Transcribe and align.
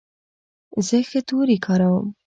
زه 0.87 0.97
ښه 1.09 1.21
توري 1.27 1.57
کاروم. 1.65 2.07